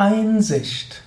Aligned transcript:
Einsicht. 0.00 1.02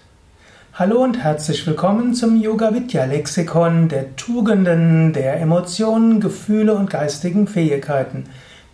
Hallo 0.74 1.02
und 1.02 1.24
herzlich 1.24 1.66
willkommen 1.66 2.14
zum 2.14 2.42
Yoga 2.42 2.74
Vidya 2.74 3.06
Lexikon 3.06 3.88
der 3.88 4.18
Tugenden, 4.18 5.14
der 5.14 5.40
Emotionen, 5.40 6.20
Gefühle 6.20 6.76
und 6.76 6.90
geistigen 6.90 7.48
Fähigkeiten. 7.48 8.26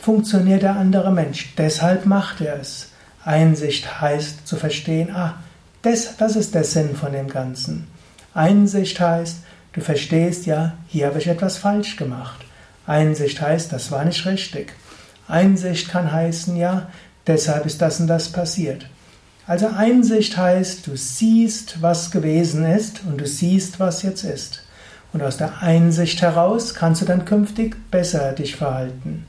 funktioniert 0.01 0.63
der 0.63 0.77
andere 0.77 1.11
Mensch, 1.11 1.55
deshalb 1.57 2.07
macht 2.07 2.41
er 2.41 2.61
es. 2.61 2.93
Einsicht 3.25 4.01
heißt 4.01 4.47
zu 4.47 4.57
verstehen, 4.57 5.11
ah, 5.15 5.35
das, 5.83 6.17
das 6.17 6.37
ist 6.37 6.55
der 6.55 6.65
Sinn 6.65 6.95
von 6.95 7.13
dem 7.13 7.29
Ganzen. 7.29 7.89
Einsicht 8.35 9.01
heißt, 9.01 9.39
du 9.73 9.81
verstehst, 9.81 10.47
ja, 10.47 10.75
hier 10.87 11.09
habe 11.09 11.19
ich 11.19 11.27
etwas 11.27 11.59
falsch 11.59 11.97
gemacht. 11.97 12.45
Einsicht 12.87 13.41
heißt, 13.41 13.73
das 13.73 13.91
war 13.91 14.05
nicht 14.05 14.25
richtig. 14.25 14.73
Einsicht 15.27 15.91
kann 15.91 16.13
heißen, 16.13 16.57
ja, 16.57 16.89
deshalb 17.27 17.67
ist 17.67 17.83
das 17.83 18.01
und 18.01 18.07
das 18.07 18.31
passiert. 18.31 18.87
Also 19.49 19.67
Einsicht 19.75 20.37
heißt, 20.37 20.87
du 20.87 20.95
siehst, 20.95 21.81
was 21.81 22.11
gewesen 22.11 22.67
ist 22.67 23.01
und 23.09 23.19
du 23.19 23.27
siehst, 23.27 23.81
was 23.81 24.03
jetzt 24.03 24.23
ist. 24.23 24.63
Und 25.15 25.23
aus 25.23 25.39
der 25.39 25.63
Einsicht 25.63 26.21
heraus 26.21 26.75
kannst 26.75 27.01
du 27.01 27.07
dann 27.07 27.25
künftig 27.25 27.75
besser 27.91 28.33
dich 28.33 28.57
verhalten. 28.57 29.25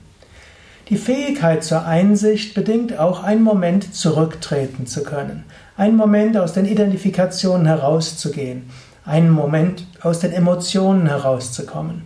Die 0.90 0.98
Fähigkeit 0.98 1.64
zur 1.64 1.86
Einsicht 1.86 2.54
bedingt 2.54 3.00
auch 3.00 3.24
einen 3.24 3.44
Moment 3.44 3.96
zurücktreten 3.96 4.88
zu 4.88 5.04
können, 5.04 5.46
einen 5.78 5.96
Moment 5.96 6.36
aus 6.36 6.52
den 6.52 6.66
Identifikationen 6.66 7.66
herauszugehen, 7.66 8.70
einen 9.06 9.30
Moment 9.30 9.86
aus 10.02 10.20
den 10.20 10.34
Emotionen 10.34 11.08
herauszukommen. 11.08 12.02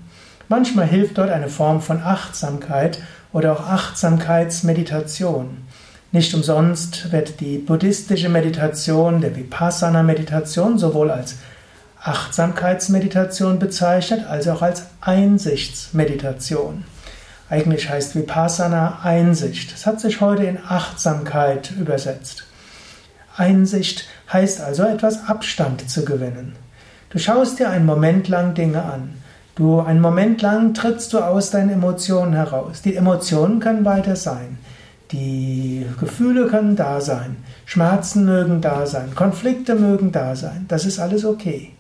Manchmal 0.49 0.85
hilft 0.85 1.17
dort 1.17 1.31
eine 1.31 1.49
Form 1.49 1.81
von 1.81 2.03
Achtsamkeit 2.03 2.99
oder 3.31 3.53
auch 3.53 3.67
Achtsamkeitsmeditation. 3.67 5.63
Nicht 6.13 6.35
umsonst 6.35 7.11
wird 7.11 7.39
die 7.39 7.57
buddhistische 7.57 8.29
Meditation, 8.29 9.19
der 9.19 9.35
Vipassana-Meditation 9.35 10.77
sowohl 10.77 11.09
als 11.09 11.37
Achtsamkeitsmeditation 11.99 13.57
bezeichnet, 13.57 14.27
als 14.27 14.47
auch 14.47 14.61
als 14.61 14.83
Einsichtsmeditation. 15.01 16.83
Eigentlich 17.49 17.89
heißt 17.89 18.15
Vipassana 18.15 18.99
Einsicht. 19.01 19.73
Es 19.73 19.87
hat 19.87 19.99
sich 19.99 20.21
heute 20.21 20.43
in 20.43 20.59
Achtsamkeit 20.63 21.71
übersetzt. 21.71 22.45
Einsicht 23.35 24.05
heißt 24.31 24.61
also 24.61 24.83
etwas 24.83 25.27
Abstand 25.27 25.89
zu 25.89 26.05
gewinnen. 26.05 26.55
Du 27.09 27.17
schaust 27.17 27.57
dir 27.57 27.71
einen 27.71 27.87
Moment 27.87 28.27
lang 28.27 28.53
Dinge 28.53 28.83
an. 28.83 29.15
Du 29.55 29.79
einen 29.79 30.01
Moment 30.01 30.43
lang 30.43 30.75
trittst 30.75 31.11
du 31.13 31.21
aus 31.21 31.49
deinen 31.49 31.71
Emotionen 31.71 32.33
heraus. 32.33 32.83
Die 32.83 32.95
Emotionen 32.95 33.59
können 33.59 33.83
weiter 33.83 34.15
sein. 34.15 34.59
Die 35.13 35.85
Gefühle 35.99 36.47
können 36.47 36.75
da 36.75 36.99
sein, 36.99 37.37
Schmerzen 37.65 38.25
mögen 38.25 38.61
da 38.61 38.87
sein, 38.87 39.13
Konflikte 39.13 39.75
mögen 39.75 40.11
da 40.11 40.35
sein, 40.35 40.65
das 40.67 40.85
ist 40.85 40.97
alles 40.97 41.23
okay. 41.23 41.71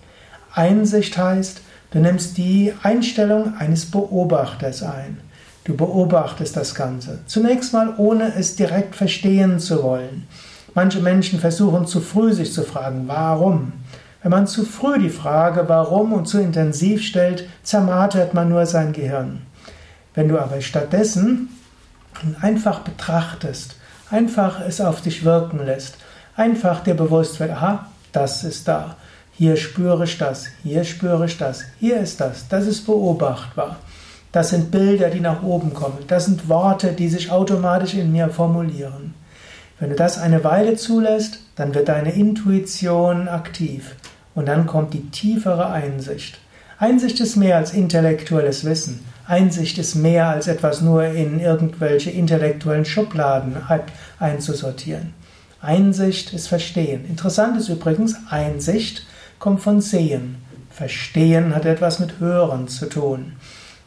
Einsicht 0.53 1.17
heißt, 1.17 1.61
du 1.91 1.99
nimmst 1.99 2.37
die 2.37 2.73
Einstellung 2.83 3.55
eines 3.57 3.87
Beobachters 3.87 4.83
ein. 4.83 5.17
Du 5.63 5.75
beobachtest 5.75 6.55
das 6.55 6.75
Ganze. 6.75 7.21
Zunächst 7.25 7.73
mal, 7.73 7.95
ohne 7.97 8.35
es 8.35 8.55
direkt 8.55 8.95
verstehen 8.95 9.59
zu 9.59 9.81
wollen. 9.81 10.27
Manche 10.75 10.99
Menschen 10.99 11.39
versuchen 11.39 11.87
zu 11.87 12.01
früh 12.01 12.33
sich 12.33 12.53
zu 12.53 12.61
fragen, 12.61 13.05
warum? 13.07 13.73
Wenn 14.21 14.29
man 14.29 14.45
zu 14.45 14.63
früh 14.63 14.99
die 14.99 15.09
Frage 15.09 15.65
warum 15.67 16.13
und 16.13 16.27
zu 16.27 16.39
intensiv 16.39 17.01
stellt, 17.01 17.49
zermartert 17.63 18.35
man 18.35 18.49
nur 18.49 18.67
sein 18.67 18.93
Gehirn. 18.93 19.41
Wenn 20.13 20.27
du 20.27 20.37
aber 20.37 20.61
stattdessen 20.61 21.49
einfach 22.41 22.79
betrachtest, 22.79 23.75
einfach 24.09 24.61
es 24.61 24.81
auf 24.81 25.01
dich 25.01 25.23
wirken 25.23 25.65
lässt, 25.65 25.97
einfach 26.35 26.81
dir 26.81 26.93
bewusst 26.93 27.39
wird, 27.39 27.51
aha, 27.51 27.87
das 28.11 28.43
ist 28.43 28.67
da, 28.67 28.95
hier 29.33 29.57
spüre 29.57 30.03
ich 30.03 30.17
das, 30.17 30.47
hier 30.63 30.83
spüre 30.83 31.25
ich 31.25 31.37
das, 31.37 31.63
hier 31.79 31.99
ist 31.99 32.21
das, 32.21 32.47
das 32.47 32.67
ist 32.67 32.85
beobachtbar. 32.85 33.77
Das 34.31 34.49
sind 34.49 34.71
Bilder, 34.71 35.11
die 35.11 35.19
nach 35.19 35.43
oben 35.43 35.73
kommen, 35.75 35.99
das 36.07 36.25
sind 36.25 36.49
Worte, 36.49 36.93
die 36.93 37.07
sich 37.07 37.29
automatisch 37.31 37.93
in 37.93 38.11
mir 38.11 38.29
formulieren. 38.29 39.13
Wenn 39.79 39.89
du 39.89 39.95
das 39.95 40.17
eine 40.17 40.43
Weile 40.43 40.75
zulässt, 40.75 41.39
dann 41.55 41.75
wird 41.75 41.87
deine 41.87 42.13
Intuition 42.13 43.27
aktiv 43.27 43.95
und 44.33 44.47
dann 44.47 44.65
kommt 44.65 44.93
die 44.93 45.09
tiefere 45.09 45.67
Einsicht. 45.67 46.39
Einsicht 46.83 47.21
ist 47.21 47.37
mehr 47.37 47.55
als 47.55 47.73
intellektuelles 47.73 48.65
Wissen. 48.65 48.99
Einsicht 49.25 49.77
ist 49.77 49.95
mehr 49.95 50.27
als 50.27 50.47
etwas 50.47 50.81
nur 50.81 51.05
in 51.05 51.39
irgendwelche 51.39 52.09
intellektuellen 52.09 52.83
Schubladen 52.83 53.55
einzusortieren. 54.19 55.13
Einsicht 55.61 56.33
ist 56.33 56.49
Verstehen. 56.49 57.05
Interessant 57.05 57.55
ist 57.55 57.69
übrigens, 57.69 58.17
Einsicht 58.29 59.05
kommt 59.39 59.61
von 59.61 59.79
Sehen. 59.79 60.35
Verstehen 60.71 61.55
hat 61.55 61.63
etwas 61.63 61.99
mit 61.99 62.19
Hören 62.19 62.67
zu 62.67 62.89
tun. 62.89 63.31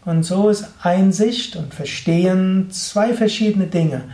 Und 0.06 0.22
so 0.22 0.48
ist 0.48 0.64
Einsicht 0.82 1.54
und 1.54 1.74
Verstehen 1.74 2.70
zwei 2.70 3.12
verschiedene 3.12 3.66
Dinge. 3.66 4.04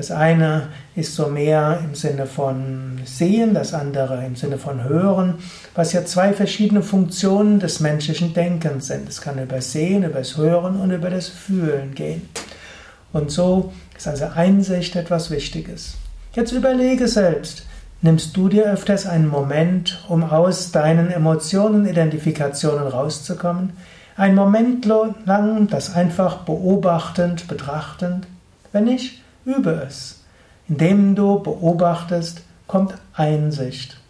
Das 0.00 0.10
eine 0.10 0.68
ist 0.96 1.14
so 1.14 1.26
mehr 1.26 1.78
im 1.84 1.94
Sinne 1.94 2.24
von 2.24 3.02
Sehen, 3.04 3.52
das 3.52 3.74
andere 3.74 4.24
im 4.24 4.34
Sinne 4.34 4.56
von 4.56 4.82
Hören, 4.84 5.34
was 5.74 5.92
ja 5.92 6.06
zwei 6.06 6.32
verschiedene 6.32 6.80
Funktionen 6.80 7.60
des 7.60 7.80
menschlichen 7.80 8.32
Denkens 8.32 8.86
sind. 8.86 9.10
Es 9.10 9.20
kann 9.20 9.38
über 9.38 9.60
Sehen, 9.60 10.02
über 10.02 10.20
das 10.20 10.38
Hören 10.38 10.80
und 10.80 10.90
über 10.90 11.10
das 11.10 11.28
Fühlen 11.28 11.94
gehen. 11.94 12.30
Und 13.12 13.30
so 13.30 13.74
ist 13.94 14.08
also 14.08 14.24
Einsicht 14.34 14.96
etwas 14.96 15.30
Wichtiges. 15.30 15.98
Jetzt 16.32 16.52
überlege 16.52 17.06
selbst, 17.06 17.66
nimmst 18.00 18.34
du 18.34 18.48
dir 18.48 18.72
öfters 18.72 19.04
einen 19.04 19.28
Moment, 19.28 20.02
um 20.08 20.24
aus 20.24 20.72
deinen 20.72 21.10
Emotionen, 21.10 21.86
Identifikationen 21.86 22.86
rauszukommen? 22.86 23.74
Ein 24.16 24.34
Moment 24.34 24.86
lang 24.86 25.68
das 25.68 25.94
einfach 25.94 26.38
beobachtend, 26.38 27.48
betrachtend? 27.48 28.26
Wenn 28.72 28.84
nicht, 28.84 29.20
Übe 29.44 29.84
es. 29.86 30.24
Indem 30.68 31.14
du 31.14 31.40
beobachtest, 31.40 32.42
kommt 32.66 32.94
Einsicht. 33.14 34.00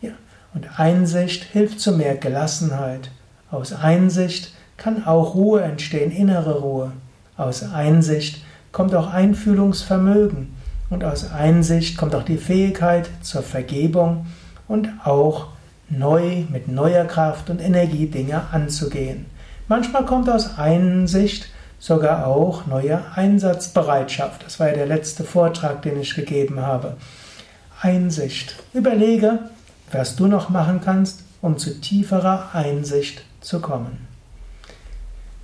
Ja, 0.00 0.10
und 0.54 0.80
Einsicht 0.80 1.44
hilft 1.44 1.80
zu 1.80 1.92
mehr 1.92 2.16
Gelassenheit. 2.16 3.10
Aus 3.50 3.72
Einsicht 3.72 4.52
kann 4.76 5.04
auch 5.04 5.34
Ruhe 5.34 5.62
entstehen, 5.62 6.10
innere 6.10 6.60
Ruhe. 6.60 6.92
Aus 7.36 7.62
Einsicht 7.62 8.44
kommt 8.72 8.94
auch 8.94 9.12
Einfühlungsvermögen. 9.12 10.54
Und 10.90 11.04
aus 11.04 11.30
Einsicht 11.30 11.96
kommt 11.96 12.14
auch 12.14 12.22
die 12.22 12.38
Fähigkeit 12.38 13.08
zur 13.22 13.42
Vergebung 13.42 14.26
und 14.66 14.88
auch 15.04 15.48
neu 15.90 16.44
mit 16.50 16.68
neuer 16.68 17.04
Kraft 17.04 17.50
und 17.50 17.60
Energie 17.60 18.06
Dinge 18.06 18.42
anzugehen. 18.52 19.26
Manchmal 19.68 20.04
kommt 20.06 20.30
aus 20.30 20.58
Einsicht 20.58 21.50
sogar 21.78 22.26
auch 22.26 22.66
neue 22.66 23.00
Einsatzbereitschaft. 23.14 24.44
Das 24.44 24.58
war 24.58 24.68
ja 24.68 24.74
der 24.74 24.86
letzte 24.86 25.24
Vortrag, 25.24 25.82
den 25.82 26.00
ich 26.00 26.14
gegeben 26.14 26.60
habe. 26.60 26.96
Einsicht. 27.80 28.56
Überlege, 28.72 29.38
was 29.92 30.16
du 30.16 30.26
noch 30.26 30.48
machen 30.48 30.80
kannst, 30.84 31.22
um 31.40 31.58
zu 31.58 31.80
tieferer 31.80 32.48
Einsicht 32.52 33.22
zu 33.40 33.60
kommen. 33.60 34.08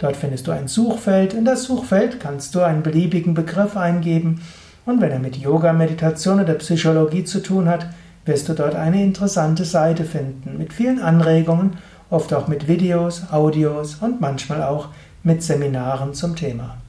Dort 0.00 0.16
findest 0.16 0.46
du 0.46 0.50
ein 0.50 0.66
Suchfeld. 0.66 1.34
In 1.34 1.44
das 1.44 1.64
Suchfeld 1.64 2.20
kannst 2.20 2.54
du 2.54 2.60
einen 2.60 2.82
beliebigen 2.82 3.34
Begriff 3.34 3.76
eingeben 3.76 4.40
und 4.86 5.00
wenn 5.00 5.12
er 5.12 5.18
mit 5.18 5.36
Yoga, 5.36 5.72
Meditation 5.72 6.40
oder 6.40 6.54
Psychologie 6.54 7.22
zu 7.24 7.42
tun 7.42 7.68
hat, 7.68 7.86
wirst 8.24 8.48
du 8.48 8.54
dort 8.54 8.74
eine 8.74 9.02
interessante 9.02 9.64
Seite 9.64 10.04
finden 10.04 10.56
mit 10.58 10.72
vielen 10.72 11.00
Anregungen, 11.00 11.76
oft 12.08 12.32
auch 12.32 12.48
mit 12.48 12.66
Videos, 12.66 13.30
Audios 13.30 13.96
und 13.96 14.20
manchmal 14.20 14.62
auch 14.62 14.88
mit 15.22 15.42
Seminaren 15.42 16.14
zum 16.14 16.34
Thema. 16.34 16.79